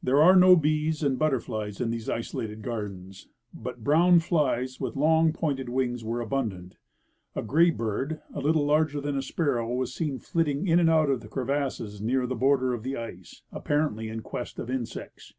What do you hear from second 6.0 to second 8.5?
were abundant. A gray bird, a